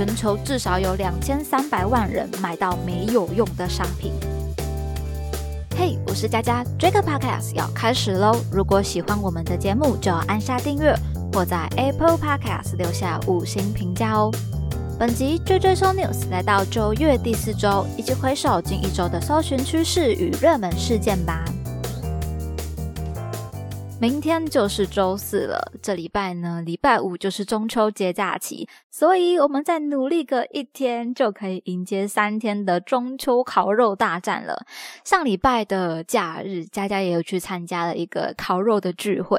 [0.00, 4.14] 全球至少有两千三百万人买到没有用的商品。
[5.76, 8.34] 嘿，我是佳佳，这个 podcast 要开始喽！
[8.50, 10.96] 如果喜欢我们的节目，就要按下订阅，
[11.34, 14.32] 或在 Apple Podcast 留下五星评价哦。
[14.98, 21.44] 本集追追搜 news 来到九月第四周，一起回首近一周的搜寻趋势与热门事件吧。
[24.00, 34.64] 明天就是周四了，这礼拜呢，礼拜五就是中秋节假期，所以我们再努力个一天，就可以迎接三天的中秋烤肉大战了。
[35.04, 39.38] 上礼拜的假日，佳佳也有去参加了一个烤肉的聚会，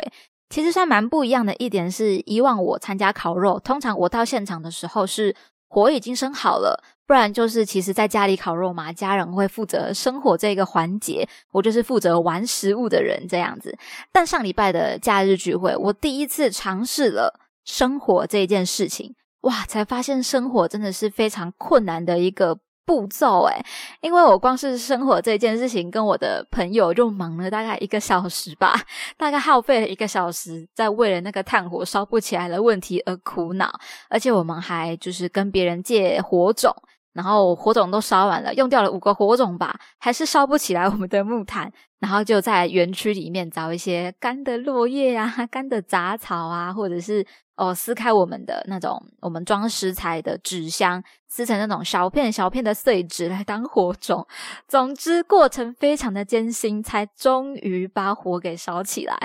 [0.52, 5.36] 其实算蛮不一样的一点是，以往我参加烤肉，通常我到现场的时候是。
[5.72, 13.78] 火已经生好了，不然就是其实在家里烤肉嘛，家人会负责生火这个环节，我就是负责玩食物的人这样子。
[14.12, 22.60] 但上礼拜的假日聚会，我第一次尝试了生火这件事情，哇，才发现生火真的是非常困难的一个。
[22.86, 23.64] 步骤哎，
[24.02, 28.80] 因为我光是生火这件事情，跟我的朋友就忙了大概一个小时吧，
[29.18, 33.72] 大概耗费了一个小时，在为了那个炭火烧不起来的问题而苦恼，
[34.10, 36.76] 而且我们还就是跟别人借火种。
[37.14, 41.70] 然后火种都烧完了，用掉了五个火种吧，还是烧不起来我们的木炭。
[42.00, 47.26] 然后就在园区里面找一些干的落叶啊、干的杂草啊，或者是
[47.62, 54.26] 哦撕开我们的那种我们装食材的纸箱，撕成那种小片小片的碎纸来当火种。
[54.68, 59.16] 总之过程非常的艰辛，才终于把火给烧起来。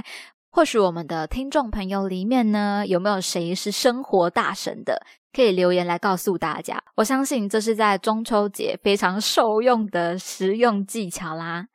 [0.50, 5.00] 或许我们的听众朋友里面呢，有没有谁是生活大神的？
[5.32, 6.82] 可以留言来告诉大家。
[6.96, 11.66] 我相信这是在中秋节非常受用的实用技巧啦。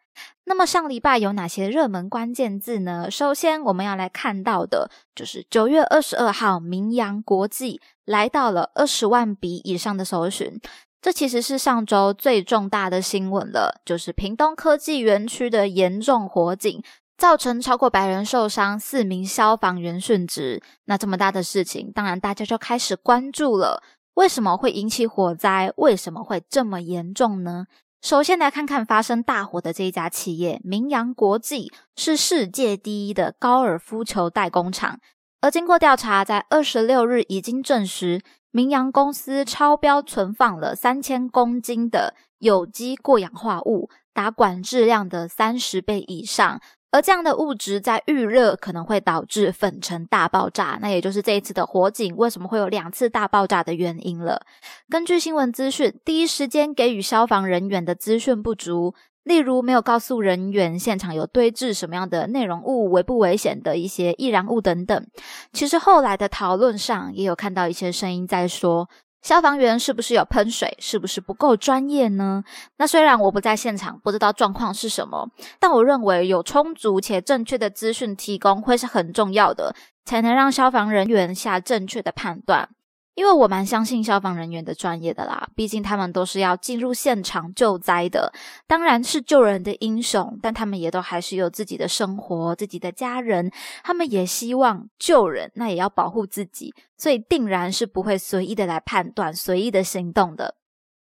[0.45, 3.09] 那么上礼拜有哪些热门关键字呢？
[3.09, 10.59] 首先我们要来看到的就是九月二十二号，名扬国际来到了二十万笔以上的搜寻。
[11.01, 16.83] 这其实是上周最重大的新闻了，就是屏东科技园区的严重火警。
[17.17, 20.59] 造成超过百人受伤，四名消防员殉职。
[20.85, 23.83] 那这么大的事情，当然大家就开始关注了。
[24.15, 25.71] 为什么会引起火灾？
[25.77, 27.67] 为什么会这么严重呢？
[28.01, 34.99] 首先来看看发生大火的这一家企业——明阳国际，是世界第一的高尔夫球代工厂。
[35.39, 46.59] 而经过调查，在二十六日已经证实，明阳公司超标存放了三千公斤的有机过氧化物，达管质量的三十倍以上。
[46.91, 54.45] 而这样的物质在预热可能会导致粉尘大爆炸，那也就是这一次的火警为什么会有两次大爆炸的原因了。
[54.89, 58.93] 根据新闻资讯，第一时间给予消防人员的资讯不足，
[59.23, 65.07] 例如没有告诉人员现场有堆置什么样的内容物，危不危险的一些易燃物等等。
[65.53, 68.89] 其实后来的讨论上也有看到一些声音在说。
[69.21, 70.75] 消防员是不是有喷水？
[70.79, 72.43] 是不是不够专业呢？
[72.77, 82.69] 那虽然我不在现场，不知道状况是什么，但我认为有充足且正确的资讯提供会是很重要的，才能让消防人员下正确的判断。
[83.13, 88.31] 因为我蛮相信消防人员的专业的啦，毕竟他们都是要进入现场救灾的，
[88.65, 93.51] 当然是救人的英雄，但他们也都还是有自己的生活、自己的家人，
[93.83, 100.55] 他们也希望救人，那也要保护自己，所以定然是不会随意的来判断、随意的行动的。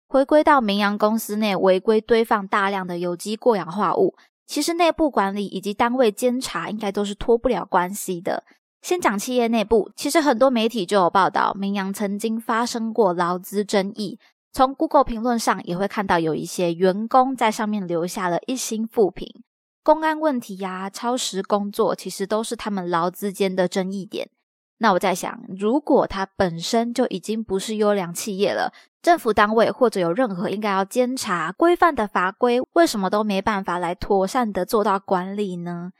[0.08, 4.14] 回归到明阳公司内违规堆放大量的有机过氧化物，
[4.44, 8.44] 其实内部管理以及单位监察应该都是脱不了关系的。
[8.82, 14.18] 先讲企业内部，其实很多媒体就有报道，明阳曾经发生过劳资争议。
[14.52, 19.26] 从 Google 评论上也会看到有一些员工在上面留下了一星负评，
[19.84, 24.28] 公安问题呀、超时工作，其实都是他们劳资间的争议点。
[24.78, 35.92] 那我在想，如果它本身就已经不是优良企业了，政府单位或者有任何应该要监察规范的法规，为什么都没办法来妥善的做到管理呢？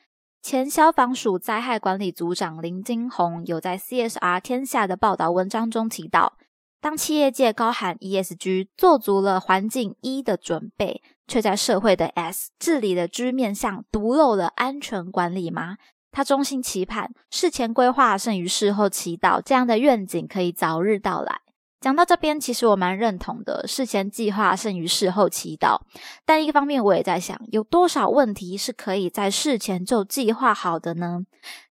[0.43, 6.33] 前消防署灾害管理组长林金红有在 CSR 天下的报道文章中提到，
[6.81, 15.77] 当企业界高喊 ESG，做足了环境一的准备，却在社会的 S 治理的 G 面向独漏了安全管理吗？
[16.11, 21.42] 他衷心期盼事前规划胜于事后祈祷，这样的愿景可以早日到来。
[21.83, 23.67] 讲到这边，其实我蛮认同的。
[23.67, 25.81] 事前计划胜于事后祈祷，
[26.25, 31.23] 但一方面我也在想，有多少问题是可以在事前就计划好的呢？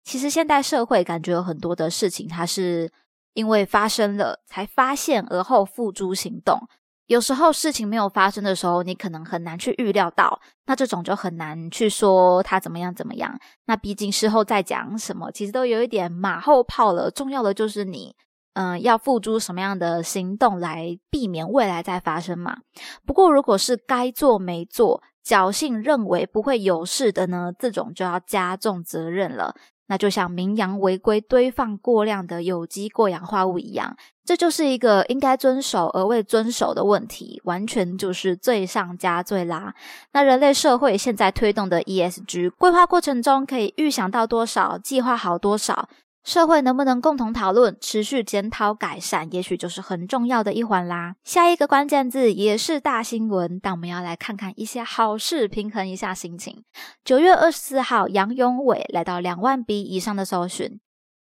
[0.03, 2.91] 其实现代社会感觉有很多的事情，它是
[3.35, 6.59] 因为发生了才发现，而后付诸行动。
[7.05, 13.39] 有时候事情没有发生的时候，你可能很难去预料到，那这种就很难去说它怎么样怎么样。
[13.65, 17.09] 那毕竟事后再讲什么，其实都有一点马后炮了。
[17.09, 18.13] 重要的就是你。
[18.53, 22.57] 嗯，要付诸什么样的行动来避免未来再发生嘛？
[23.05, 29.55] 不过如果是该做没做，侥幸认为不会有事的呢，这种就要加重责任了。
[29.87, 39.73] 那就像明阳违规堆放过量的有机过氧化物一样，这就是一个应该遵守而未遵守的问题，完全就是罪上加罪啦。
[40.13, 45.89] 那人类社会现在推动的 ESG 规划过程中，可以预想到多少，计划好多少。
[46.23, 51.15] 社会能不能共同讨论、持续检讨、改善，也许就是很重要的一环啦。
[51.23, 56.63] 下一个关键字也是大新闻，但我们要来看看一些好事，平衡一下心情。
[57.03, 60.79] 九月二十四号，杨永伟来到两万笔以上的搜寻。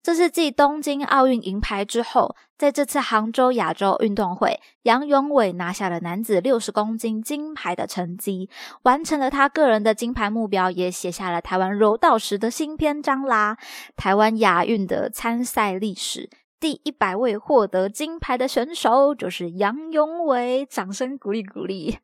[0.08, 8.50] 这是继东京奥运银牌之后，在这次杭州亚洲运动会，杨永伟拿下了男子六十公斤金牌的成绩，
[8.84, 13.58] 完成了他个人的金牌目标，也写下了台湾柔道史的新篇章啦！
[13.98, 16.30] 台湾亚运的参赛历史。
[16.60, 22.00] 第一百位获得金牌的选手就是杨永伟，掌声鼓励鼓励。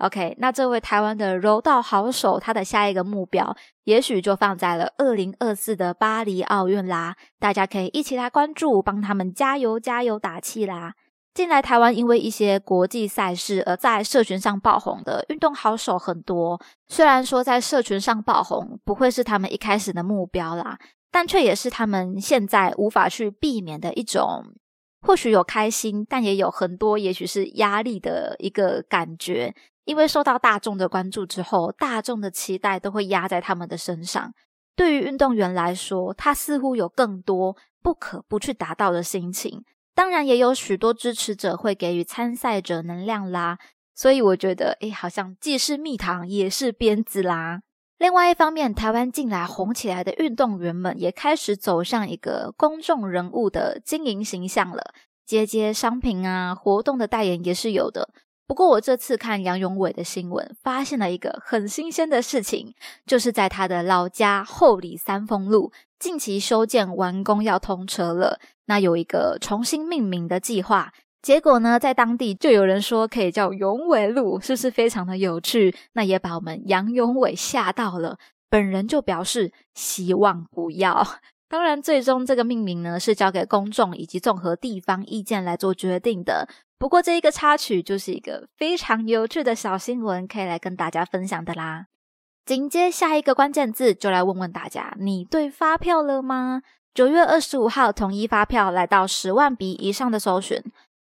[0.00, 7.14] OK，那这位台湾的柔道好手，他的下一个目标也许就放在了二零二四的巴黎奥运啦。
[7.38, 10.94] 大家可以一起来关注，帮他们加油加油打气啦！
[11.32, 20.78] 近来台湾因为一些国际赛事而在社群上爆红的运动好手很多，虽然说在社群上爆红不会是他们一开始的目标啦。
[21.14, 24.46] 但却也是他们现在无法去避免的一种，
[25.00, 29.54] 或许有开心，但也有很多，也许是压力的一个感觉。
[29.84, 34.34] 因为受到大众的关注之后，大众的期待都会压在他们的身上。
[34.74, 39.62] 对于运动员来说，他似乎有更多不可不去达到的心情。
[39.94, 43.60] 当然，也有许多支持者会给予参赛者能量啦。
[43.94, 47.60] 所以我觉得，诶，好像既是蜜糖，也是鞭子啦。
[48.04, 54.92] 另外一方面，台湾近来红起来的运动员们也开始走向一个公众人物的经营形象了，
[55.24, 58.10] 接接商品啊，活动的代言也是有的。
[58.46, 62.74] 不过我这次看杨永伟的新闻，发现了一个很新鲜的事情，
[63.06, 70.92] 就是在他的老家后里三丰路，近期修建完工要通车了，那有一个重新命名的计划。
[71.24, 75.74] 结果呢，在当地就有人说可以叫永伟路，是不是非常的有趣？
[75.94, 78.18] 那也把我们杨永伟吓到了。
[78.50, 81.02] 本人就表示希望不要。
[81.48, 86.46] 当然，最终这个命名呢是交给公众以及综合地方意见来做决定的。
[86.78, 91.86] 不过这一个插曲就是一个非常有趣的小新闻，可以来跟大家分享的啦。
[92.44, 96.60] 紧接下一个关键字，就来问问大家：你对发票了吗？
[96.92, 100.62] 九月二十五号，统一发票来到十万笔以上的搜寻。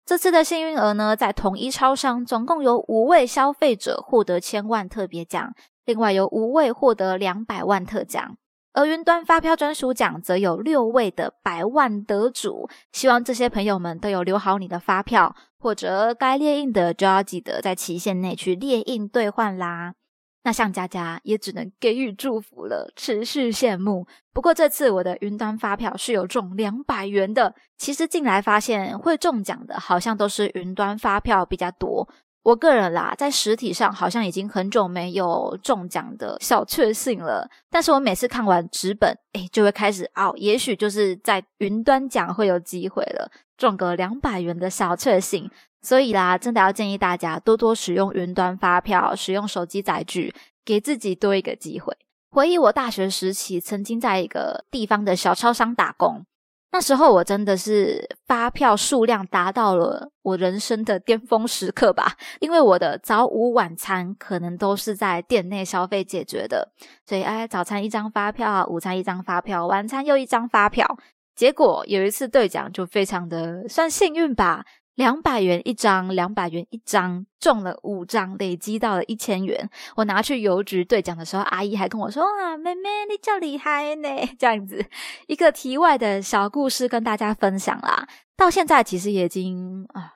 [0.07, 5.55] 这次的幸运儿呢，在统一超商总共有五位消费者获得千万特别奖，
[5.87, 8.37] 另外有五位获得两百万特奖，
[8.75, 12.69] 而云端发票专属奖则有六位的百万得主。
[12.93, 19.95] 希望这些朋友们都有留好你的发票，或者该列印的就要记得在期限内去列印兑换啦。
[20.45, 24.07] 那向佳佳也只能给予祝福了，持续羡慕。
[24.33, 27.55] 不过这次我的云端发票是有中两百元的。
[27.77, 32.09] 其实进来发现会中奖的，好像都是云端发票比较多。
[32.43, 37.49] 我个人啦，在实体上好像已经很久没有中奖的小确幸了。
[37.71, 45.51] 但是我每次看完纸本，哎，就会开始哦，也许就是在云端奖会有机会了，中个两百元的小确幸。
[45.85, 51.95] 所以啦，真的要建议大家多多使用云端发票，使用手机载具，给自己多一个机会。
[52.31, 56.25] 回忆我大学时期，曾经在一个地方的小超商打工，
[56.73, 62.17] 那时候我真的是发票数量达到了我人生的巅峰时刻吧。
[62.41, 66.73] 因为我的早午晚餐可能都是在店内消费解决的，
[67.07, 70.99] 所以哎，早餐一张发票，午餐一张发票，晚餐又一张发票。
[71.37, 74.65] 结果有一次兑奖就非常的算幸运吧。
[74.95, 79.69] 两百元一张，两百元一张，中了五张，累积到了一千元。
[79.97, 84.09] 我拿去邮局兑奖的时候，阿姨还跟我说：“啊，妹妹，你叫厉害呢！”
[84.39, 84.85] 这样子
[85.27, 88.07] 一个题外的小故事跟大家分享啦。
[88.37, 90.15] 到现在其实已经啊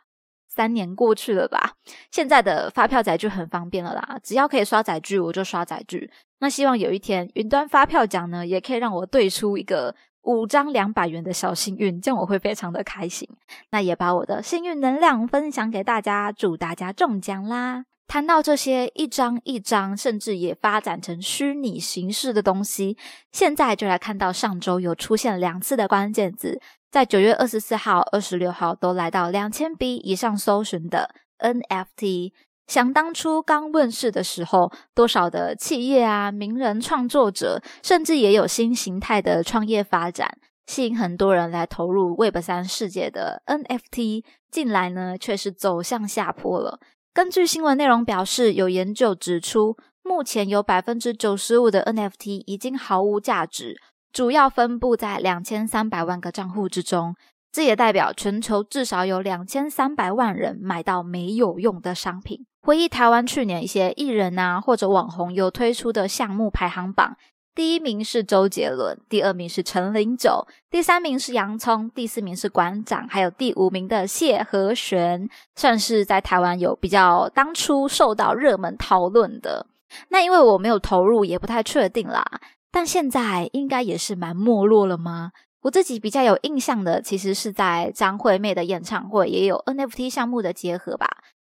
[0.58, 1.74] 三年过去了吧。
[2.10, 6.10] 现在的发票载具很方便了啦，只要可以刷载具，我就刷载具。
[6.40, 9.94] 那希望有一天云端发票奖呢，也可以让我兑出一个。
[10.24, 13.26] 五张两百元的小幸运，这样我会非常的开心。
[13.70, 17.84] 那也把我的幸运能量分享给大家，祝大家中奖啦！
[18.06, 22.98] 谈到这些一张一张，甚至也发展成虚拟形式的东西，
[23.32, 32.32] 现在就来看到上周有出现两次的关键字，在九月二十四号、二十六号都来到两千笔以上搜寻的 NFT。
[32.66, 40.38] 想当初刚问世的时候，多少的企业啊、名人、创作者，甚至也有新形态的创业发展。
[40.66, 46.78] 吸引很多人来投入 Web 三世界的 NFT，近来呢却是走向下坡了。
[47.14, 53.80] 根据新闻内容表示，有研究指出，目前有百分之九十五的 NFT 已经毫无价值，
[54.12, 57.14] 主要分布在两千三百万个账户之中。
[57.50, 62.44] 这也代表全球至少有两千三百万人买到没有用的商品。
[62.60, 67.16] 回忆台湾去年一些艺人啊或者网红有推出的项目排行榜，
[67.54, 79.66] 第一名是周杰伦，第二名是陈零九，第三名是洋葱，第四名是馆长，还有第五名的谢和弦，算是在台湾有比较当初受到热门讨论的。
[80.10, 82.22] 那因为我没有投入，也不太确定啦。
[82.70, 85.32] 但现在应该也是蛮没落了吗？
[85.62, 91.08] 我自己比较有印象的，其实是在张惠妹的演唱会，也有 NFT 项目的结合吧。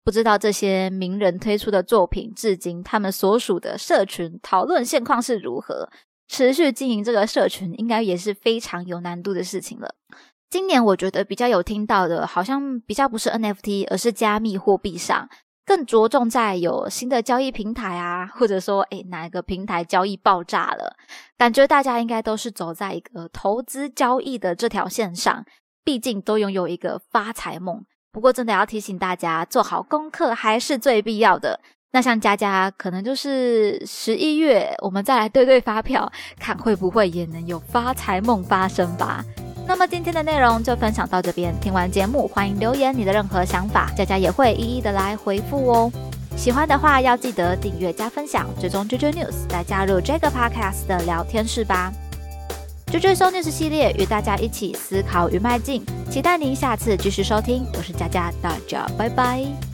[0.03, 5.89] 不知道这些名人推出的作品，至今他们所属的社群讨论现况是如何？
[6.27, 9.95] 持续经营这个社群，应该也是非常有难度的事情了。
[10.49, 15.27] 今年我觉得比较有听到的，好像比较不是 NFT，而是加密货币上。
[15.69, 20.95] 更着重在有新的交易平台啊，或者说，诶哪个平台交易爆炸了？
[21.37, 25.45] 感觉大家应该都是走在一个投资交易的这条线上，
[25.83, 27.85] 毕竟都拥有一个发财梦。
[28.11, 31.59] 不过，真的要提醒大家，做好功课还是最必要的。
[31.91, 39.23] 那像佳佳，可能就是十一月，我们再来对对发票，看会不会也能有发财梦发生吧。
[39.69, 45.91] 那么今天的内容就分享到这边，听完节目欢迎留言你的任何想法，佳佳也会一一的来回复哦。
[46.35, 51.93] 喜欢的话要记得订阅加分享，追踪 JJ News 来加入这个 Podcast 的聊天室吧。
[52.87, 57.63] jj so News 系列与大家一起思考与迈进，期待您下次继续收听。
[57.77, 59.68] 我是佳佳，大家拜拜。